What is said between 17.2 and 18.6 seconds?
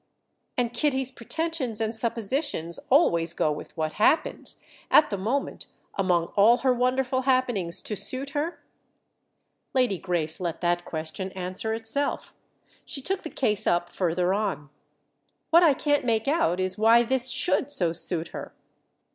should so suit her!"